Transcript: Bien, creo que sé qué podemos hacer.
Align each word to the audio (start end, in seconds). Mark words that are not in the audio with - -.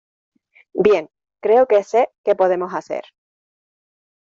Bien, 0.73 1.11
creo 1.43 1.67
que 1.67 1.83
sé 1.83 2.09
qué 2.23 2.33
podemos 2.33 2.73
hacer. 2.73 3.03